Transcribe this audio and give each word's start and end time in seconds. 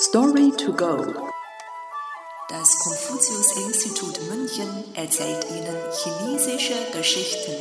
Story 0.00 0.52
to 0.56 0.72
go. 0.74 0.96
Das 2.48 2.78
Konfuzius-Institut 2.78 4.20
München 4.30 4.84
erzählt 4.94 5.44
Ihnen 5.50 5.76
chinesische 5.90 6.74
Geschichten. 6.96 7.52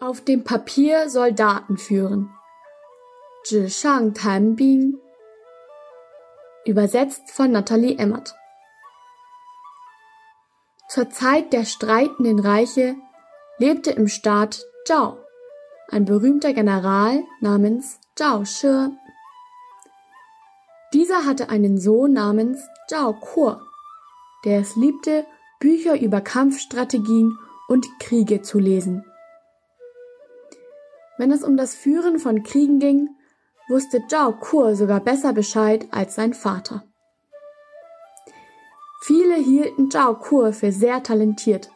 Auf 0.00 0.24
dem 0.24 0.42
Papier 0.42 1.08
Soldaten 1.08 1.78
führen. 1.78 2.34
Zhishang 3.44 4.12
Tanbing. 4.12 4.98
Übersetzt 6.64 7.30
von 7.30 7.52
Nathalie 7.52 7.96
Emmert. 7.96 8.34
Zur 10.88 11.10
Zeit 11.10 11.52
der 11.52 11.64
streitenden 11.64 12.40
Reiche 12.40 12.96
lebte 13.58 13.92
im 13.92 14.08
Staat 14.08 14.66
Zhao 14.84 15.18
ein 15.88 16.04
berühmter 16.04 16.52
General 16.52 17.22
namens 17.40 18.00
Zhao 18.16 18.44
Shi. 18.44 18.88
Dieser 20.92 21.24
hatte 21.24 21.48
einen 21.48 21.78
Sohn 21.78 22.12
namens 22.12 22.60
Zhao 22.88 23.12
Kuo, 23.14 23.56
der 24.44 24.60
es 24.60 24.76
liebte, 24.76 25.26
Bücher 25.60 26.00
über 26.00 26.20
Kampfstrategien 26.20 27.38
und 27.68 27.86
Kriege 27.98 28.42
zu 28.42 28.58
lesen. 28.58 29.04
Wenn 31.18 31.30
es 31.30 31.42
um 31.42 31.56
das 31.56 31.74
Führen 31.74 32.18
von 32.18 32.42
Kriegen 32.42 32.78
ging, 32.78 33.08
wusste 33.68 34.06
Zhao 34.08 34.32
Kuo 34.32 34.74
sogar 34.74 35.00
besser 35.00 35.32
Bescheid 35.32 35.86
als 35.90 36.14
sein 36.14 36.34
Vater. 36.34 36.84
Viele 39.02 39.36
hielten 39.36 39.90
Zhao 39.90 40.14
Kuo 40.14 40.52
für 40.52 40.72
sehr 40.72 41.02
talentiert. 41.02 41.70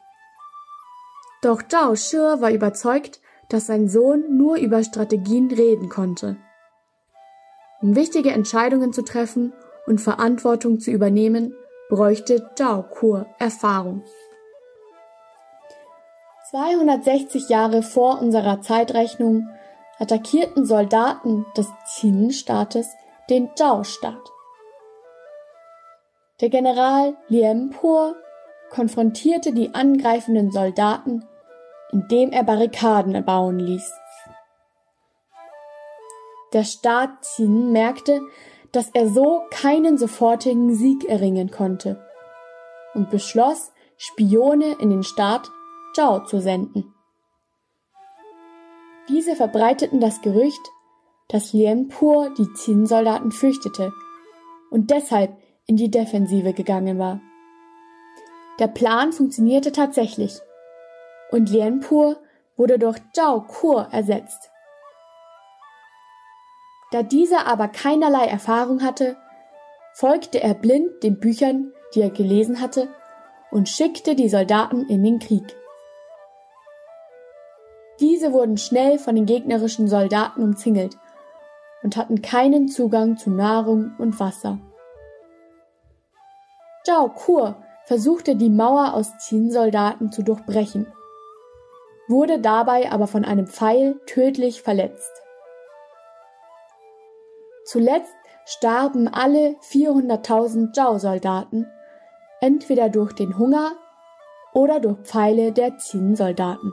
Doch 1.42 1.62
Zhao 1.62 1.94
Shi 1.94 2.16
war 2.16 2.50
überzeugt, 2.50 3.20
dass 3.50 3.66
sein 3.66 3.88
Sohn 3.88 4.36
nur 4.36 4.56
über 4.56 4.82
Strategien 4.82 5.50
reden 5.50 5.88
konnte. 5.88 6.36
Um 7.82 7.96
wichtige 7.96 8.30
Entscheidungen 8.30 8.92
zu 8.92 9.02
treffen 9.02 9.52
und 9.86 10.00
Verantwortung 10.00 10.80
zu 10.80 10.90
übernehmen, 10.90 11.54
bräuchte 11.88 12.50
Zhao 12.54 12.82
Kur 12.82 13.26
Erfahrung. 13.38 14.02
260 16.50 17.48
Jahre 17.48 17.82
vor 17.82 18.20
unserer 18.20 18.60
Zeitrechnung 18.60 19.48
attackierten 19.98 20.64
Soldaten 20.64 21.46
des 21.56 21.68
Qin-Staates 21.96 22.88
den 23.28 23.50
Zhao-Staat. 23.54 24.32
Der 26.40 26.48
General 26.48 27.16
Lien 27.28 27.70
Po 27.70 28.14
konfrontierte 28.70 29.52
die 29.52 29.74
angreifenden 29.74 30.50
Soldaten 30.50 31.24
indem 31.92 32.30
er 32.30 32.44
Barrikaden 32.44 33.14
erbauen 33.14 33.58
ließ. 33.58 33.92
Der 36.52 36.64
Staat 36.64 37.10
Qin 37.22 37.72
merkte, 37.72 38.20
dass 38.72 38.90
er 38.90 39.08
so 39.08 39.42
keinen 39.50 39.98
sofortigen 39.98 40.74
Sieg 40.74 41.04
erringen 41.04 41.50
konnte 41.50 42.04
und 42.94 43.10
beschloss, 43.10 43.72
Spione 43.96 44.76
in 44.80 44.90
den 44.90 45.02
Staat 45.02 45.50
Zhao 45.94 46.24
zu 46.24 46.40
senden. 46.40 46.94
Diese 49.08 49.36
verbreiteten 49.36 50.00
das 50.00 50.22
Gerücht, 50.22 50.60
dass 51.28 51.52
Lien 51.52 51.88
Pur 51.88 52.30
die 52.36 52.46
Qin-Soldaten 52.46 53.32
fürchtete 53.32 53.92
und 54.70 54.90
deshalb 54.90 55.36
in 55.66 55.76
die 55.76 55.90
Defensive 55.90 56.52
gegangen 56.52 56.98
war. 56.98 57.20
Der 58.58 58.68
Plan 58.68 59.12
funktionierte 59.12 59.72
tatsächlich 59.72 60.40
und 61.30 61.50
Lianpur 61.50 62.16
wurde 62.56 62.78
durch 62.78 62.98
Zhao 63.12 63.42
Kur 63.42 63.88
ersetzt. 63.90 64.50
Da 66.92 67.02
dieser 67.02 67.46
aber 67.46 67.68
keinerlei 67.68 68.26
Erfahrung 68.26 68.82
hatte, 68.82 69.16
folgte 69.94 70.42
er 70.42 70.54
blind 70.54 71.02
den 71.02 71.20
Büchern, 71.20 71.72
die 71.94 72.02
er 72.02 72.10
gelesen 72.10 72.60
hatte, 72.60 72.88
und 73.50 73.68
schickte 73.68 74.14
die 74.14 74.28
Soldaten 74.28 74.86
in 74.88 75.02
den 75.02 75.18
Krieg. 75.18 75.56
Diese 78.00 78.32
wurden 78.32 78.56
schnell 78.56 78.98
von 78.98 79.14
den 79.14 79.26
gegnerischen 79.26 79.88
Soldaten 79.88 80.42
umzingelt 80.42 80.96
und 81.82 81.96
hatten 81.96 82.22
keinen 82.22 82.68
Zugang 82.68 83.16
zu 83.16 83.30
Nahrung 83.30 83.92
und 83.98 84.18
Wasser. 84.18 84.58
Zhao 86.84 87.08
Kur 87.08 87.56
versuchte 87.84 88.36
die 88.36 88.50
Mauer 88.50 88.94
aus 88.94 89.12
Qin-Soldaten 89.28 90.12
zu 90.12 90.22
durchbrechen 90.22 90.86
wurde 92.10 92.40
dabei 92.40 92.90
aber 92.90 93.06
von 93.06 93.24
einem 93.24 93.46
Pfeil 93.46 93.98
tödlich 94.06 94.62
verletzt. 94.62 95.10
Zuletzt 97.64 98.14
starben 98.46 99.06
alle 99.06 99.56
400.000 99.70 100.72
Zhao-Soldaten, 100.72 101.66
entweder 102.40 102.88
durch 102.88 103.12
den 103.12 103.38
Hunger 103.38 103.72
oder 104.52 104.80
durch 104.80 104.98
Pfeile 105.02 105.52
der 105.52 105.70
Qin-Soldaten. 105.70 106.72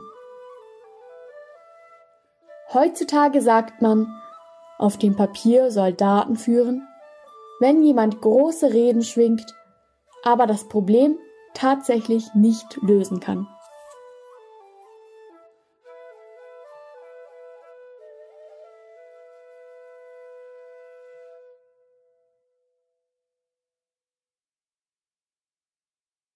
Heutzutage 2.72 3.40
sagt 3.40 3.80
man, 3.80 4.06
auf 4.78 4.98
dem 4.98 5.16
Papier 5.16 5.70
Soldaten 5.70 6.36
führen, 6.36 6.86
wenn 7.60 7.82
jemand 7.82 8.20
große 8.20 8.72
Reden 8.72 9.02
schwingt, 9.02 9.54
aber 10.22 10.46
das 10.46 10.68
Problem 10.68 11.18
tatsächlich 11.54 12.34
nicht 12.34 12.78
lösen 12.82 13.20
kann. 13.20 13.48